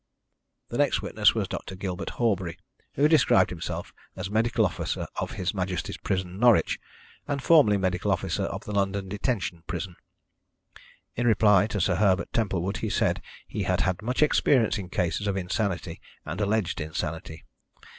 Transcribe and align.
The 0.69 0.79
next 0.79 1.03
witness 1.03 1.35
was 1.35 1.47
Dr. 1.47 1.75
Gilbert 1.75 2.09
Horbury, 2.17 2.57
who 2.95 3.07
described 3.07 3.51
himself 3.51 3.93
as 4.15 4.31
medical 4.31 4.65
officer 4.65 5.05
of 5.17 5.33
His 5.33 5.53
Majesty's 5.53 5.97
prison, 5.97 6.39
Norwich, 6.39 6.79
and 7.27 7.39
formerly 7.43 7.77
medical 7.77 8.11
officer 8.11 8.45
of 8.45 8.63
the 8.63 8.71
London 8.71 9.09
detention 9.09 9.61
prison. 9.67 9.95
In 11.15 11.27
reply 11.27 11.67
to 11.67 11.79
Sir 11.79 11.97
Herbert 11.97 12.33
Templewood, 12.33 12.77
he 12.77 12.89
said 12.89 13.21
he 13.47 13.61
had 13.61 13.81
had 13.81 14.01
much 14.01 14.23
experience 14.23 14.79
in 14.79 14.89
cases 14.89 15.27
of 15.27 15.37
insanity 15.37 16.01
and 16.25 16.41
alleged 16.41 16.81
insanity. 16.81 17.45